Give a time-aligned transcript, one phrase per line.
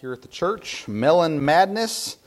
[0.00, 0.86] here at the church.
[0.86, 2.18] Melon Madness.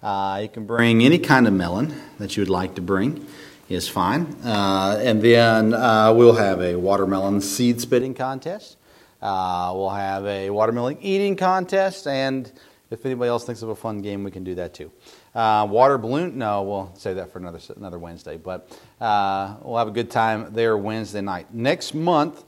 [0.00, 3.26] Uh, you can bring any kind of melon that you would like to bring,
[3.68, 4.36] is fine.
[4.44, 8.76] Uh, and then uh, we'll have a watermelon seed spitting contest.
[9.20, 12.52] Uh, we'll have a watermelon eating contest, and
[12.92, 14.92] if anybody else thinks of a fun game, we can do that too.
[15.34, 16.38] Uh, water balloon?
[16.38, 18.36] No, we'll save that for another another Wednesday.
[18.36, 21.52] But uh, we'll have a good time there Wednesday night.
[21.52, 22.44] Next month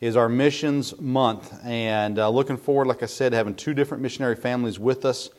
[0.00, 4.36] is our missions month, and uh, looking forward, like I said, having two different missionary
[4.36, 5.30] families with us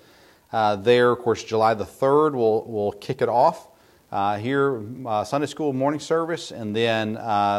[0.51, 1.11] uh, there.
[1.11, 3.67] Of course, July the third, we'll we'll kick it off.
[4.11, 7.13] Uh, here, uh, Sunday school morning service, and then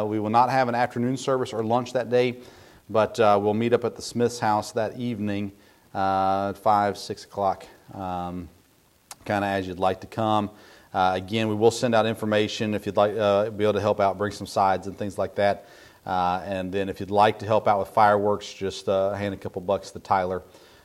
[0.08, 2.38] we will not have an afternoon service or lunch that day,
[2.88, 5.52] but we'll meet up at the Smith's house that evening
[5.94, 7.66] at 5, 6 o'clock.
[7.94, 8.48] Um,
[9.24, 10.50] kind of as you'd like to come.
[10.92, 14.00] Uh, again, we will send out information if you'd like uh, be able to help
[14.00, 15.66] out, bring some sides and things like that.
[16.04, 19.36] Uh, and then if you'd like to help out with fireworks, just uh, hand a
[19.36, 20.42] couple bucks to Tyler,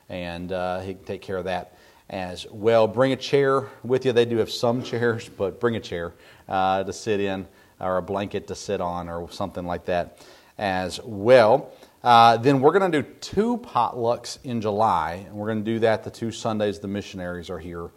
[0.10, 1.78] and uh, he can take care of that
[2.10, 2.88] as well.
[2.88, 4.14] Bring a chair with you.
[4.14, 6.14] They do have some chairs, but bring a chair
[6.48, 7.48] uh, to sit in
[7.80, 10.26] or a blanket to sit on or something like that
[10.58, 11.72] as well.
[12.04, 16.04] then we're going to do two potlucks in July, and we're going to do that
[16.04, 17.90] the two Sundays the missionaries are here.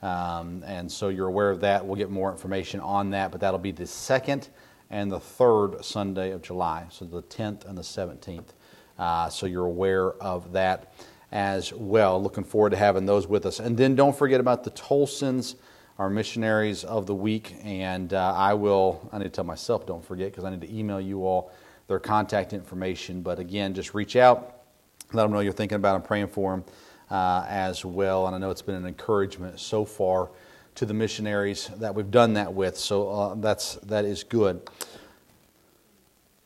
[0.00, 1.84] Um, and so you're aware of that.
[1.84, 4.48] We'll get more information on that, but that'll be the second
[4.90, 8.48] and the third Sunday of July, so the 10th and the 17th.
[8.98, 10.92] Uh, so you're aware of that
[11.30, 12.20] as well.
[12.22, 13.60] Looking forward to having those with us.
[13.60, 15.56] And then don't forget about the Tolsons,
[15.98, 17.56] our missionaries of the week.
[17.62, 20.74] And uh, I will, I need to tell myself, don't forget, because I need to
[20.74, 21.52] email you all
[21.86, 23.22] their contact information.
[23.22, 24.62] But again, just reach out,
[25.12, 26.64] let them know you're thinking about them, praying for them
[27.10, 28.26] uh, as well.
[28.26, 30.30] And I know it's been an encouragement so far
[30.78, 32.78] to the missionaries that we've done that with.
[32.78, 34.62] So uh, that's that is good.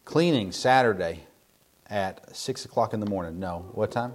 [0.07, 1.27] Cleaning Saturday
[1.91, 3.39] at six o'clock in the morning.
[3.39, 4.15] No, what time?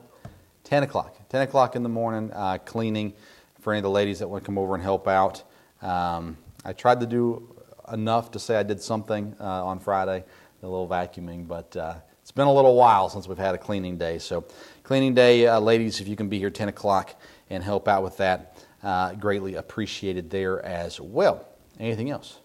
[0.63, 1.29] Ten o'clock.
[1.29, 2.31] Ten o'clock in the morning.
[2.33, 3.13] Uh, cleaning
[3.61, 5.44] for any of the ladies that want to come over and help out.
[5.83, 6.35] Um,
[6.66, 7.56] I tried to do
[7.94, 10.23] enough to say I did something uh, on Friday,
[10.63, 14.00] a little vacuuming, but uh, it's been a little while since we've had a cleaning
[14.00, 14.17] day.
[14.17, 14.45] So
[14.81, 17.13] cleaning day, uh, ladies, if you can be here 10 o'clock
[17.51, 18.56] and help out with that,
[18.88, 21.46] uh, greatly appreciated there as well.
[21.78, 22.40] Anything else?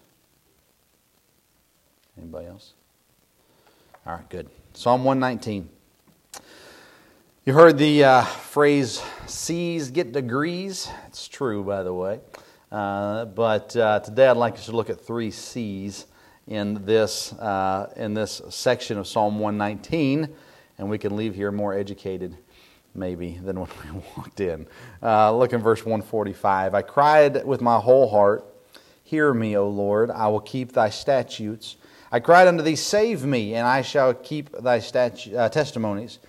[2.17, 2.73] Anybody else?
[4.05, 4.49] All right, good.
[4.73, 5.69] Psalm 119.
[7.45, 10.89] You heard the uh, phrase C's get degrees.
[11.07, 12.19] It's true, by the way.
[12.69, 16.07] Uh, but uh, today I'd like us to look at three C's
[16.45, 20.27] in this, uh, in this section of Psalm 119
[20.77, 22.35] and we can leave here more educated,
[22.95, 24.67] maybe, than when we walked in.
[25.01, 26.73] Uh, look in verse 145.
[26.73, 28.45] I cried with my whole heart,
[29.03, 31.75] Hear me, O Lord, I will keep thy statutes.
[32.11, 36.19] I cried unto thee, Save me, and I shall keep thy statu- uh, testimonies.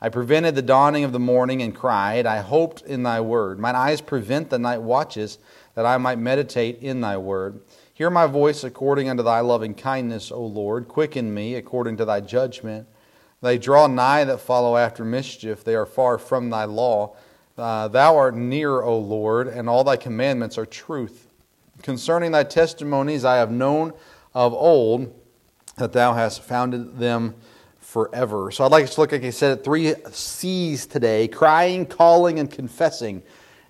[0.00, 2.26] I prevented the dawning of the morning and cried.
[2.26, 3.58] I hoped in thy word.
[3.58, 5.38] Mine eyes prevent the night watches,
[5.74, 7.60] that I might meditate in thy word.
[7.94, 10.86] Hear my voice according unto thy loving kindness, O Lord.
[10.86, 12.86] Quicken me according to thy judgment.
[13.40, 15.62] They draw nigh that follow after mischief.
[15.62, 17.16] They are far from thy law.
[17.56, 21.28] Uh, thou art near, O Lord, and all thy commandments are truth.
[21.82, 23.92] Concerning thy testimonies, I have known
[24.34, 25.14] of old
[25.76, 27.34] that thou hast founded them
[27.78, 28.50] forever.
[28.50, 32.38] So I'd like us to look, like I said, at three C's today crying, calling,
[32.38, 33.22] and confessing.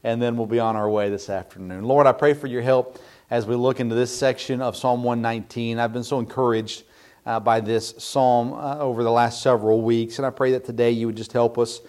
[0.04, 1.84] And then we'll be on our way this afternoon.
[1.84, 2.98] Lord, I pray for your help
[3.30, 5.78] as we look into this section of Psalm 119.
[5.78, 6.84] I've been so encouraged
[7.28, 10.18] uh, by this psalm uh, over the last several weeks.
[10.18, 11.82] And I pray that today you would just help us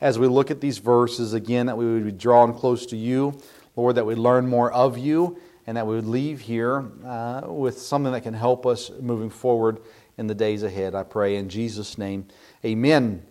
[0.00, 3.38] as we look at these verses again, that we would be drawn close to you,
[3.76, 7.78] Lord, that we learn more of you, and that we would leave here uh, with
[7.78, 9.80] something that can help us moving forward
[10.16, 10.94] in the days ahead.
[10.94, 12.26] I pray in Jesus' name.
[12.64, 13.22] Amen.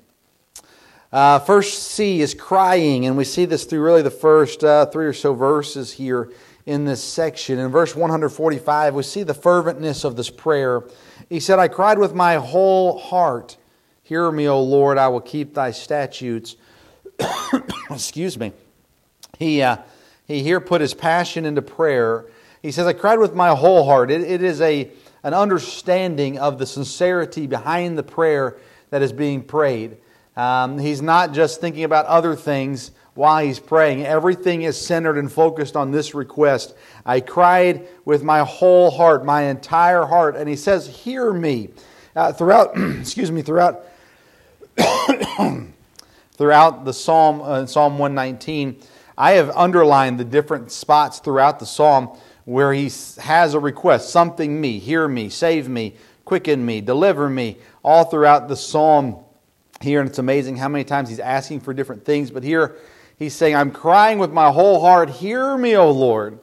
[1.12, 5.06] Uh, first C is crying, and we see this through really the first uh, three
[5.08, 6.32] or so verses here
[6.66, 7.60] in this section.
[7.60, 10.84] In verse 145, we see the ferventness of this prayer.
[11.30, 13.58] He said, I cried with my whole heart.
[14.04, 16.56] Hear me, O Lord, I will keep thy statutes.
[17.90, 18.52] Excuse me.
[19.38, 19.78] He, uh,
[20.28, 22.26] he here put his passion into prayer.
[22.62, 24.10] He says, I cried with my whole heart.
[24.10, 24.90] it, it is a,
[25.24, 28.58] an understanding of the sincerity behind the prayer
[28.90, 29.98] that is being prayed.
[30.36, 34.06] Um, he's not just thinking about other things while he's praying.
[34.06, 36.76] Everything is centered and focused on this request.
[37.06, 40.36] I cried with my whole heart, my entire heart.
[40.36, 41.70] And he says, Hear me.
[42.16, 43.84] Uh, throughout, excuse me, throughout.
[46.34, 48.76] throughout the psalm uh, psalm 119
[49.18, 52.10] i have underlined the different spots throughout the psalm
[52.44, 52.92] where he
[53.22, 55.96] has a request something me hear me save me
[56.26, 59.24] quicken me deliver me all throughout the psalm
[59.82, 62.32] here, and it's amazing how many times he's asking for different things.
[62.32, 62.78] But here
[63.18, 66.40] he's saying, I'm crying with my whole heart, Hear me, O Lord.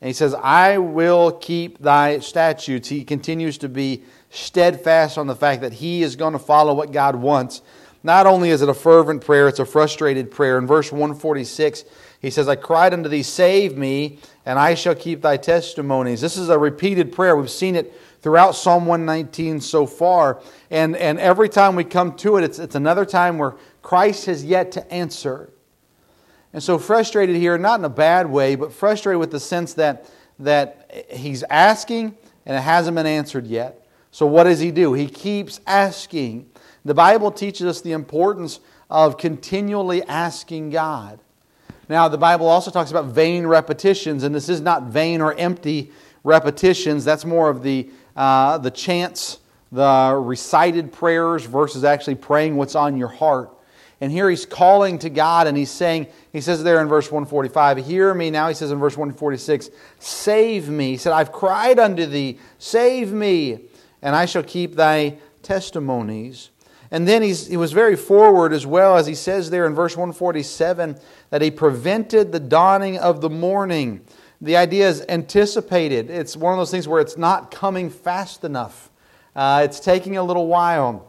[0.00, 2.88] And he says, I will keep thy statutes.
[2.88, 6.90] He continues to be steadfast on the fact that he is going to follow what
[6.90, 7.62] God wants.
[8.02, 10.58] Not only is it a fervent prayer, it's a frustrated prayer.
[10.58, 11.84] In verse 146,
[12.20, 16.20] he says, I cried unto thee, Save me, and I shall keep thy testimonies.
[16.20, 17.36] This is a repeated prayer.
[17.36, 17.92] We've seen it
[18.22, 20.42] throughout Psalm 119 so far.
[20.70, 24.44] And, and every time we come to it, it's, it's another time where Christ has
[24.44, 25.51] yet to answer.
[26.52, 30.10] And so frustrated here, not in a bad way, but frustrated with the sense that,
[30.38, 33.86] that he's asking and it hasn't been answered yet.
[34.10, 34.92] So what does he do?
[34.92, 36.50] He keeps asking.
[36.84, 38.60] The Bible teaches us the importance
[38.90, 41.18] of continually asking God.
[41.88, 45.90] Now, the Bible also talks about vain repetitions, and this is not vain or empty
[46.24, 47.04] repetitions.
[47.04, 49.38] That's more of the, uh, the chants,
[49.70, 53.50] the recited prayers versus actually praying what's on your heart.
[54.02, 57.86] And here he's calling to God and he's saying, he says there in verse 145,
[57.86, 58.30] Hear me.
[58.30, 59.70] Now he says in verse 146,
[60.00, 60.90] Save me.
[60.90, 63.60] He said, I've cried unto thee, save me,
[64.02, 66.50] and I shall keep thy testimonies.
[66.90, 70.98] And then he was very forward as well, as he says there in verse 147,
[71.30, 74.04] that he prevented the dawning of the morning.
[74.40, 76.10] The idea is anticipated.
[76.10, 78.90] It's one of those things where it's not coming fast enough,
[79.36, 81.08] uh, it's taking a little while.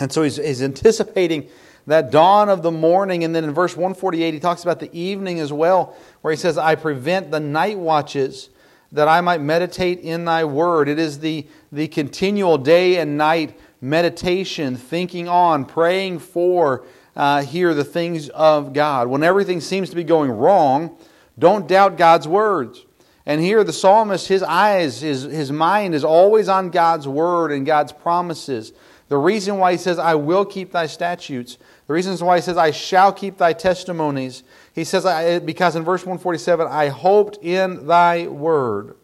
[0.00, 1.48] And so he's, he's anticipating
[1.86, 3.24] that dawn of the morning.
[3.24, 6.58] And then in verse 148, he talks about the evening as well, where he says,
[6.58, 8.50] I prevent the night watches
[8.92, 10.88] that I might meditate in thy word.
[10.88, 16.84] It is the, the continual day and night meditation, thinking on, praying for
[17.16, 19.08] uh, here the things of God.
[19.08, 20.96] When everything seems to be going wrong,
[21.38, 22.84] don't doubt God's words.
[23.26, 27.64] And here the psalmist, his eyes, his, his mind is always on God's word and
[27.64, 28.72] God's promises.
[29.08, 32.56] The reason why he says, I will keep thy statutes, the reason why he says,
[32.56, 34.42] I shall keep thy testimonies,
[34.72, 35.04] he says,
[35.42, 38.96] because in verse 147, I hoped in thy word.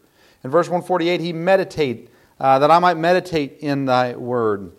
[0.42, 2.08] In verse 148, he meditate,
[2.38, 4.72] uh, that I might meditate in thy word.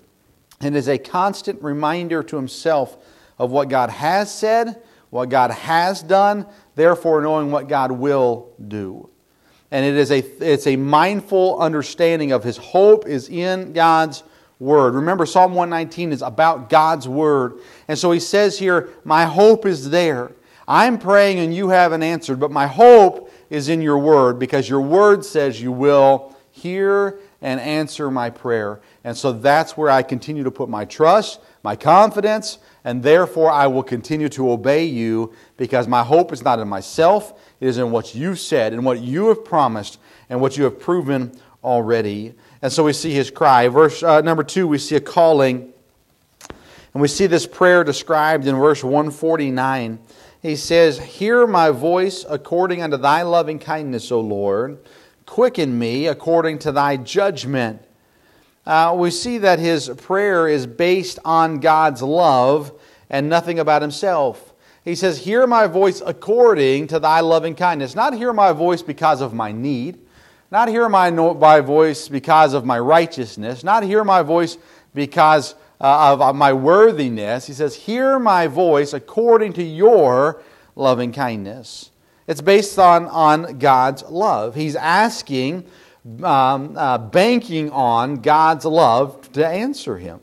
[0.60, 2.98] And is a constant reminder to himself
[3.38, 4.82] of what God has said,
[5.12, 6.46] what God has done,
[6.76, 9.10] therefore knowing what God will do.
[9.70, 14.24] And it is a, it's a mindful understanding of his hope is in God's
[14.62, 14.94] word.
[14.94, 17.60] Remember, Psalm 119 is about God's word.
[17.88, 20.32] And so he says here, My hope is there.
[20.68, 24.80] I'm praying and you haven't answered, but my hope is in your word because your
[24.80, 28.80] word says you will hear and answer my prayer.
[29.04, 33.68] And so that's where I continue to put my trust, my confidence, and therefore I
[33.68, 37.92] will continue to obey you because my hope is not in myself, it is in
[37.92, 40.00] what you said and what you have promised
[40.30, 41.32] and what you have proven
[41.64, 42.36] already.
[42.62, 43.68] And so we see his cry.
[43.68, 45.74] Verse uh, number two, we see a calling.
[46.94, 50.00] And we see this prayer described in verse 149.
[50.42, 54.80] He says, Hear my voice according unto thy loving kindness, O Lord
[55.32, 57.82] Quicken me according to thy judgment.
[58.66, 62.78] Uh, we see that his prayer is based on God's love
[63.10, 64.54] and nothing about himself.
[64.84, 67.96] He says, Hear my voice according to thy loving kindness.
[67.96, 70.00] Not hear my voice because of my need.
[70.52, 73.64] Not hear my, my voice because of my righteousness.
[73.64, 74.58] Not hear my voice
[74.94, 77.48] because uh, of my worthiness.
[77.48, 80.44] He says, Hear my voice according to your
[80.76, 81.90] loving kindness.
[82.28, 84.54] It's based on, on God's love.
[84.54, 85.66] He's asking,
[86.24, 90.20] um, uh, banking on God's love to answer him.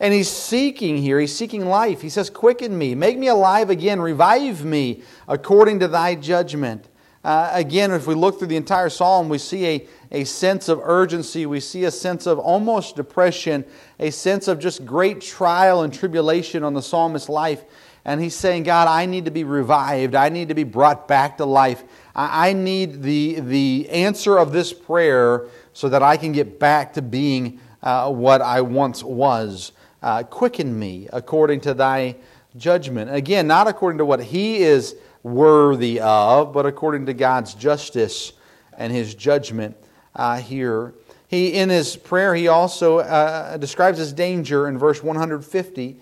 [0.00, 2.00] And he's seeking here, he's seeking life.
[2.00, 6.88] He says, Quicken me, make me alive again, revive me according to thy judgment.
[7.22, 10.80] Uh, again, if we look through the entire psalm, we see a, a sense of
[10.82, 11.44] urgency.
[11.44, 13.64] We see a sense of almost depression,
[13.98, 17.64] a sense of just great trial and tribulation on the psalmist's life
[18.04, 20.14] and he's saying, God, I need to be revived.
[20.14, 21.84] I need to be brought back to life.
[22.14, 27.02] I need the, the answer of this prayer so that I can get back to
[27.02, 29.72] being uh, what I once was.
[30.02, 32.16] Uh, quicken me according to thy
[32.56, 33.14] judgment.
[33.14, 38.32] Again, not according to what he is worthy of, but according to God's justice
[38.76, 39.76] and his judgment
[40.14, 40.94] uh, here.
[41.28, 45.96] He, in his prayer, he also uh, describes his danger in verse 150.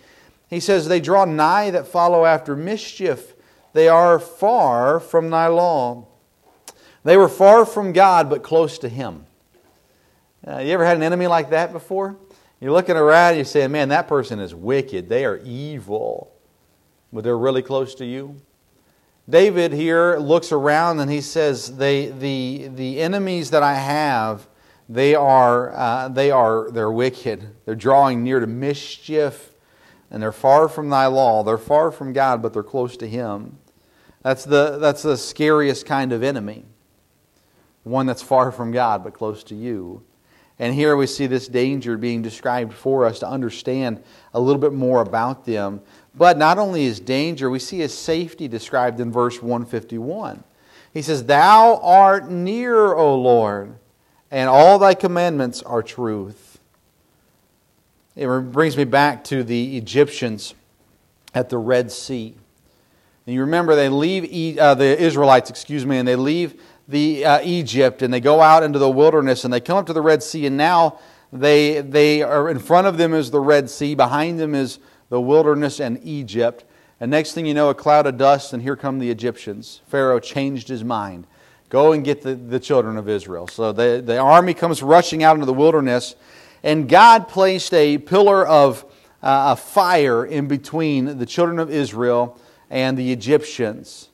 [0.49, 3.35] He says, They draw nigh that follow after mischief.
[3.75, 6.07] They are far from thy law.
[7.05, 9.27] They were far from God, but close to him.
[10.47, 12.17] Uh, you ever had an enemy like that before?
[12.61, 15.09] You're looking around, you're saying, Man, that person is wicked.
[15.09, 16.33] They are evil.
[17.13, 18.41] But they're really close to you.
[19.29, 24.49] David here looks around and he says, they, the, the enemies that I have,
[24.89, 27.55] they are, uh, they are they're wicked.
[27.67, 29.53] They're drawing near to mischief.
[30.11, 31.43] and they're far from thy law.
[31.43, 33.59] They're far from God, but they're close to him.
[34.23, 36.65] That's the, that's the scariest kind of enemy.
[37.85, 40.03] One that's far from God, but close to you.
[40.59, 44.03] And here we see this danger being described for us to understand
[44.35, 45.81] a little bit more about them.
[46.19, 50.43] But not only is danger, we see his safety described in verse 151.
[50.93, 53.77] He says, Thou art near, O Lord,
[54.31, 56.59] and all thy commandments are truth.
[58.17, 60.55] It brings me back to the Egyptians
[61.35, 62.35] at the Red Sea.
[63.25, 67.41] And you remember they leave uh, the Israelites, excuse me, and they leave the uh,
[67.45, 70.23] Egypt and they go out into the wilderness and they come up to the Red
[70.23, 70.99] Sea and now
[71.31, 75.21] they they are in front of them is the Red Sea, behind them is the
[75.21, 76.65] wilderness and Egypt.
[77.01, 79.81] And next thing you know, a cloud of dust, and here come the Egyptians.
[79.87, 81.27] Pharaoh changed his mind.
[81.69, 83.47] Go and get the, the children of Israel.
[83.47, 86.17] So the, the army comes rushing out into the wilderness,
[86.63, 88.85] and God placed a pillar of
[89.23, 94.09] uh, a fire in between the children of Israel and the Egyptians.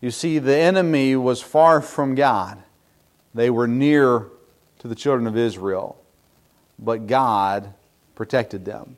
[0.00, 2.62] You see, the enemy was far from God.
[3.34, 4.26] They were near
[4.80, 5.96] to the children of Israel,
[6.78, 7.72] but God
[8.14, 8.96] protected them.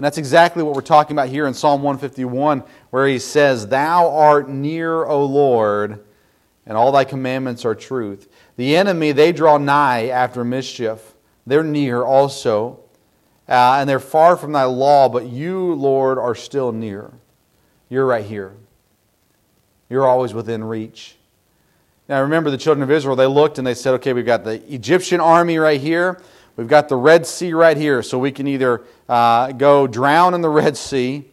[0.00, 4.10] And that's exactly what we're talking about here in Psalm 151, where he says, Thou
[4.10, 6.02] art near, O Lord,
[6.64, 8.26] and all thy commandments are truth.
[8.56, 11.12] The enemy, they draw nigh after mischief.
[11.46, 12.80] They're near also,
[13.46, 17.12] uh, and they're far from thy law, but you, Lord, are still near.
[17.90, 18.54] You're right here.
[19.90, 21.16] You're always within reach.
[22.08, 24.62] Now remember, the children of Israel, they looked and they said, okay, we've got the
[24.72, 26.22] Egyptian army right here.
[26.60, 30.42] We've got the Red Sea right here, so we can either uh, go drown in
[30.42, 31.24] the Red Sea,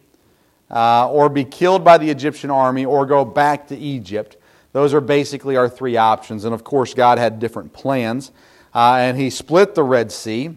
[0.70, 4.38] uh, or be killed by the Egyptian army, or go back to Egypt.
[4.72, 6.46] Those are basically our three options.
[6.46, 8.32] And of course, God had different plans.
[8.74, 10.56] Uh, and He split the Red Sea,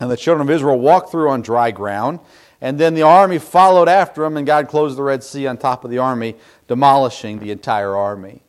[0.00, 2.18] and the children of Israel walked through on dry ground.
[2.62, 5.84] And then the army followed after them, and God closed the Red Sea on top
[5.84, 6.34] of the army,
[6.66, 8.40] demolishing the entire army.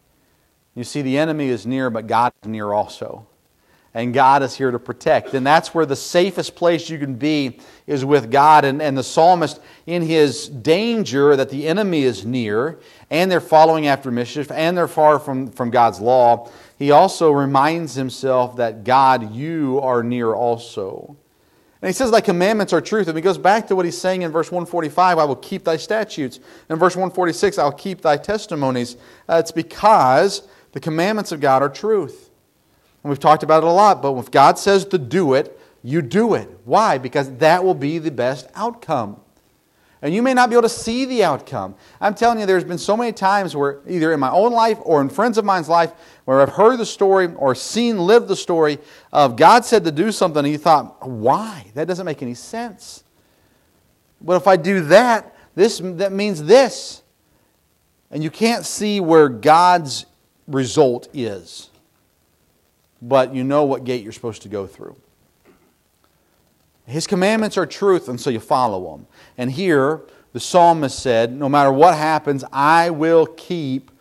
[0.73, 3.27] You see, the enemy is near, but God is near also
[3.99, 5.33] and God is here to protect.
[5.33, 8.63] And that's where the safest place you can be is with God.
[8.63, 12.79] And, and the psalmist, in his danger that the enemy is near,
[13.09, 17.95] and they're following after mischief, and they're far from, from God's law, he also reminds
[17.95, 21.17] himself that God, you are near also.
[21.81, 23.09] And he says, Thy commandments are truth.
[23.09, 25.75] And he goes back to what he's saying in verse 145 I will keep thy
[25.75, 26.39] statutes.
[26.69, 28.95] In verse 146, I'll keep thy testimonies.
[29.27, 32.28] Uh, it's because the commandments of God are truth.
[33.03, 36.01] And we've talked about it a lot, but if God says to do it, you
[36.01, 36.49] do it.
[36.65, 36.97] Why?
[36.97, 39.19] Because that will be the best outcome.
[40.01, 41.75] And you may not be able to see the outcome.
[41.99, 45.01] I'm telling you, there's been so many times where, either in my own life or
[45.01, 45.91] in friends of mine's life,
[46.23, 48.79] where I've heard the story or seen, lived the story
[49.11, 51.65] of God said to do something, and you thought, why?
[51.73, 53.03] That doesn't make any sense.
[54.21, 57.03] But if I do that, this, that means this.
[58.11, 60.05] And you can't see where God's
[60.47, 61.68] result is
[63.01, 64.95] but you know what gate you're supposed to go through.
[66.85, 69.07] His commandments are truth, and so you follow them.
[69.37, 70.01] And here,
[70.33, 73.91] the psalmist said, No matter what happens, I will keep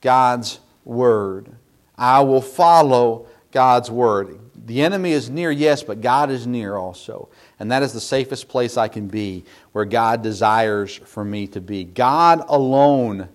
[0.00, 1.50] God's word.
[1.96, 4.38] I will follow God's word.
[4.66, 7.28] The enemy is near, yes, but God is near also.
[7.58, 11.60] And that is the safest place I can be, where God desires for me to
[11.60, 11.84] be.
[11.84, 13.28] God alone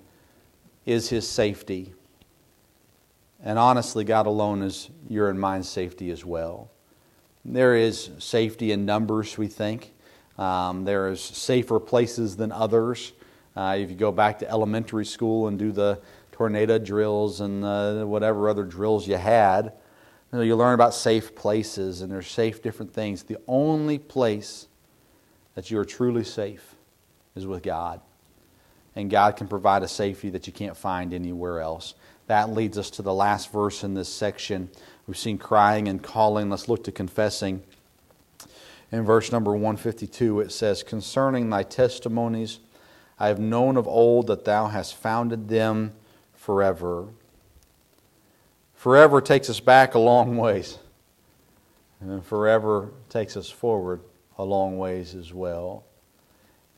[0.86, 1.94] is his safety.
[3.44, 6.72] And honestly, God alone is your and mine safety as well.
[7.44, 9.94] There is safety in numbers, we think.
[10.38, 13.12] Um, there is safer places than others.
[13.56, 16.00] Uh, if you go back to elementary school and do the
[16.32, 19.66] tornado drills and uh, whatever other drills you had,
[20.32, 23.24] you, know, you learn about safe places and there's safe different things.
[23.24, 24.68] The only place
[25.56, 26.76] that you are truly safe
[27.36, 28.00] is with God.
[28.96, 31.94] And God can provide a safety that you can't find anywhere else.
[32.28, 34.70] That leads us to the last verse in this section.
[35.08, 36.50] We've seen crying and calling.
[36.50, 37.64] Let's look to confessing.
[38.92, 42.60] In verse number 152, it says, Concerning thy testimonies,
[43.20, 45.94] I have known of old that thou hast founded them
[46.34, 47.08] forever.
[48.76, 50.78] Forever takes us back a long ways,
[52.00, 54.02] and forever takes us forward
[54.38, 55.86] a long ways as well.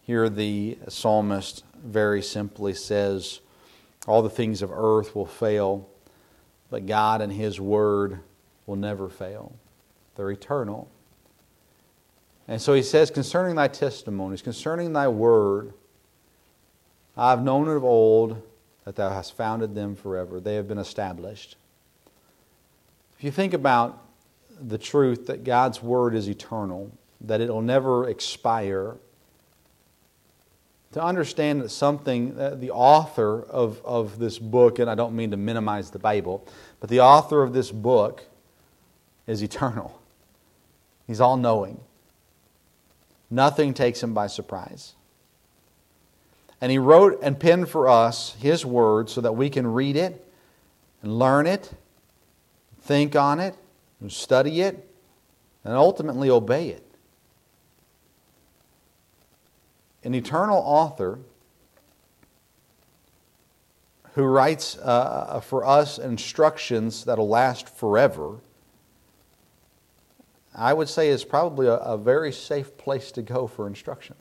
[0.02, 3.40] Here, the psalmist very simply says,
[4.08, 5.90] all the things of earth will fail,
[6.70, 8.20] but God and His Word
[8.66, 9.56] will never fail.
[10.16, 10.90] They're eternal.
[12.48, 15.74] And so he says, concerning thy testimonies, concerning thy word,
[17.18, 18.42] I have known of old
[18.84, 20.40] that thou hast founded them forever.
[20.40, 21.56] They have been established.
[23.18, 24.02] If you think about
[24.62, 28.98] the truth that God's word is eternal, that it will never expire,
[30.96, 35.32] to understand that something, uh, the author of, of this book, and I don't mean
[35.32, 36.48] to minimize the Bible,
[36.80, 38.24] but the author of this book
[39.28, 40.02] is eternal.
[41.06, 41.82] He's all knowing.
[43.30, 44.94] Nothing takes him by surprise.
[46.62, 50.26] And he wrote and penned for us his word so that we can read it
[51.02, 51.74] and learn it,
[52.80, 53.58] think on it,
[54.00, 54.90] and study it,
[55.66, 56.95] and ultimately obey it.
[60.06, 61.20] An eternal author
[64.14, 68.38] who writes uh, for us instructions that'll last forever,
[70.56, 74.16] I would say is probably a, a very safe place to go for instruction.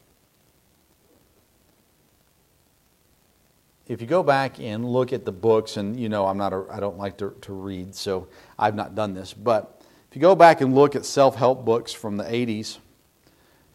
[3.87, 6.65] if you go back and look at the books, and you know I'm not a,
[6.71, 10.35] I don't like to, to read, so I've not done this, but if you go
[10.35, 12.79] back and look at self-help books from the 80s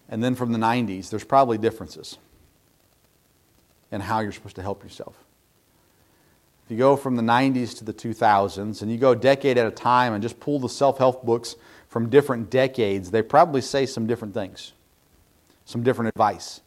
[0.10, 2.18] and then from the 90s, there's probably differences
[3.92, 5.16] in how you're supposed to help yourself.
[6.66, 9.72] If you go from the 90s to the 2000s and you go decade at a
[9.72, 11.56] time and just pull the self-help books
[11.88, 14.74] from different decades, they probably say some different things,
[15.66, 16.62] some different advice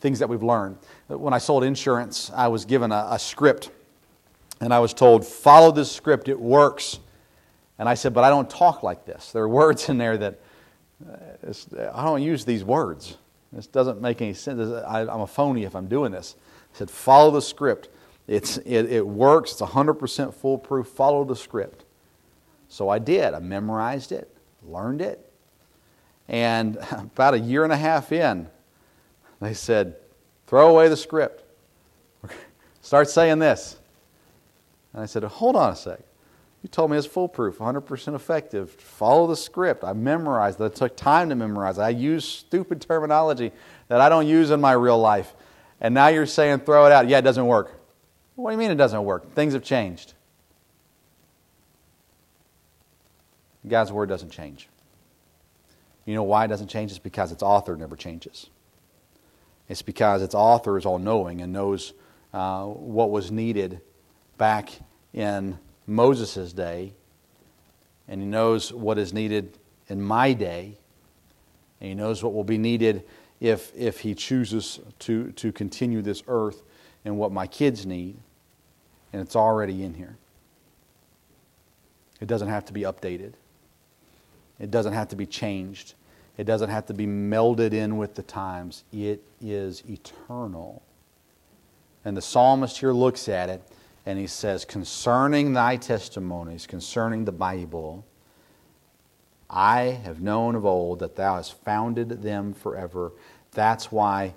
[0.00, 0.78] things that we've learned.
[1.08, 3.70] When I sold insurance, I was given a, a script,
[4.60, 6.98] and I was told, follow this script, it works.
[7.78, 9.32] And I said, but I don't talk like this.
[9.32, 10.40] There are words in there that
[11.06, 13.16] uh, I don't use these words.
[13.52, 14.70] This doesn't make any sense.
[14.86, 16.36] I, am a phony if I'm doing this.
[16.74, 17.88] I said, follow the script.
[18.26, 19.52] It's, it, it works.
[19.52, 20.86] It's 100% foolproof.
[20.88, 21.84] Follow the script.
[22.68, 23.32] So I did.
[23.32, 24.30] I memorized it,
[24.62, 25.24] learned it.
[26.28, 28.48] And about a year and a half in,
[29.40, 29.96] they said,
[30.46, 31.44] throw away the script.
[32.82, 33.76] Start saying this.
[34.92, 36.00] And I said, hold on a sec.
[36.68, 38.70] You told me it's foolproof, 100% effective.
[38.72, 39.84] Follow the script.
[39.84, 40.74] I memorized it.
[40.74, 41.78] Took time to memorize.
[41.78, 43.52] I use stupid terminology
[43.88, 45.34] that I don't use in my real life.
[45.80, 47.08] And now you're saying throw it out.
[47.08, 47.80] Yeah, it doesn't work.
[48.34, 49.32] What do you mean it doesn't work?
[49.32, 50.12] Things have changed.
[53.66, 54.68] God's word doesn't change.
[56.04, 56.90] You know why it doesn't change?
[56.90, 58.50] It's because its author never changes.
[59.70, 61.94] It's because its author is all knowing and knows
[62.34, 63.80] uh, what was needed
[64.36, 64.68] back
[65.14, 66.92] in Moses' day,
[68.06, 70.76] and he knows what is needed in my day,
[71.80, 73.04] and he knows what will be needed
[73.40, 76.62] if, if he chooses to, to continue this earth
[77.04, 78.16] and what my kids need,
[79.12, 80.16] and it's already in here.
[82.20, 83.32] It doesn't have to be updated.
[84.58, 85.94] It doesn't have to be changed.
[86.36, 88.84] It doesn't have to be melded in with the times.
[88.92, 90.82] It is eternal.
[92.04, 93.62] And the psalmist here looks at it
[94.08, 98.06] and he says, Concerning thy testimonies, concerning the Bible,
[99.50, 103.12] I have known of old that thou hast founded them forever.
[103.52, 104.34] That's why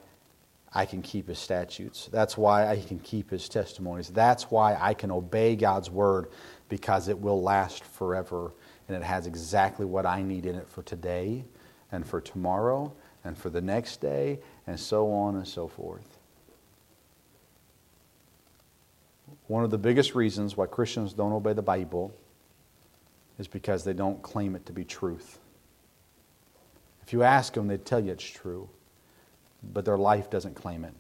[0.73, 2.09] I can keep his statutes.
[2.11, 4.09] That's why I can keep his testimonies.
[4.09, 6.27] That's why I can obey God's word
[6.67, 8.51] because it will last forever
[8.89, 11.45] and it has exactly what I need in it for today
[11.93, 12.91] and for tomorrow
[13.23, 16.20] and for the next day and so on and so forth.
[19.51, 22.13] One of the biggest reasons why Christians don't obey the Bible
[23.37, 25.39] is because they don't claim it to be truth.
[27.03, 28.69] If you ask them, they'd tell you it's true,
[29.61, 30.93] but their life doesn't claim it.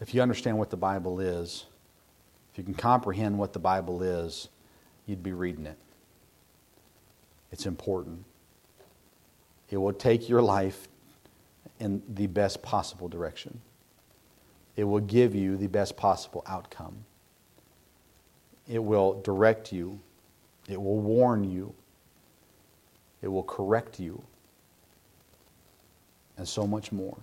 [0.00, 1.66] If you understand what the Bible is,
[2.50, 4.48] if you can comprehend what the Bible is,
[5.04, 5.76] you'd be reading it.
[7.52, 8.24] It's important.
[9.68, 10.88] It will take your life
[11.80, 13.60] in the best possible direction.
[14.76, 17.04] It will give you the best possible outcome.
[18.68, 20.00] It will direct you.
[20.68, 21.74] It will warn you.
[23.22, 24.22] It will correct you.
[26.36, 27.16] And so much more.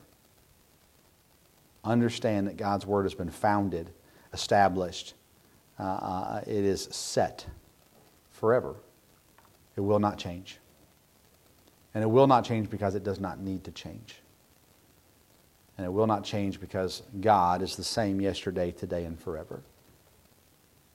[1.84, 3.90] Understand that God's Word has been founded,
[4.34, 5.16] established,
[5.80, 7.46] uh, uh, it is set
[8.30, 8.76] forever.
[9.76, 10.60] It will not change.
[11.94, 14.22] And it will not change because it does not need to change.
[15.82, 19.62] And it will not change because God is the same yesterday, today, and forever.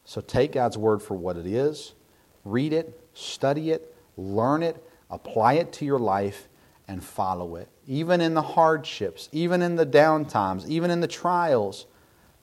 [0.05, 1.95] So take God's word for what it is,
[2.45, 6.49] read it, study it, learn it, apply it to your life,
[6.87, 7.69] and follow it.
[7.89, 11.87] Even in the hardships, even in the downtimes, even in the trials,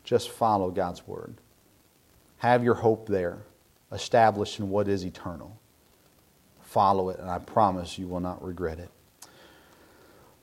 [0.04, 1.36] just follow God's word.
[2.40, 3.38] Have your hope there,
[3.90, 5.58] established in what is eternal
[6.74, 8.90] follow it, and I promise you will not regret it.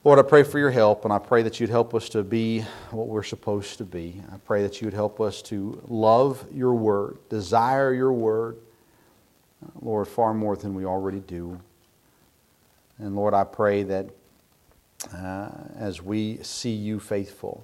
[0.03, 2.61] Lord, I pray for your help, and I pray that you'd help us to be
[2.89, 4.19] what we're supposed to be.
[4.33, 8.57] I pray that you'd help us to love your word, desire your word,
[9.79, 11.61] Lord, far more than we already do.
[12.97, 14.09] And Lord, I pray that
[15.15, 17.63] uh, as we see you faithful,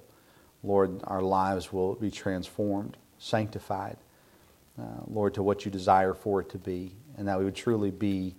[0.62, 3.96] Lord, our lives will be transformed, sanctified,
[4.80, 7.90] uh, Lord, to what you desire for it to be, and that we would truly
[7.90, 8.36] be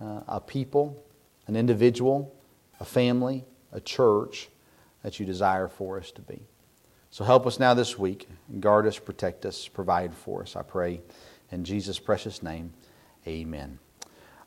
[0.00, 1.04] uh, a people,
[1.48, 2.32] an individual,
[2.80, 4.48] a family, a church
[5.02, 6.40] that you desire for us to be.
[7.10, 8.28] So help us now this week.
[8.60, 11.00] Guard us, protect us, provide for us, I pray.
[11.50, 12.72] In Jesus' precious name,
[13.26, 13.78] amen.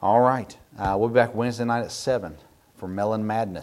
[0.02, 0.56] All right.
[0.78, 2.38] Uh, we'll be back Wednesday night at 7
[2.76, 3.58] for Melon Madness.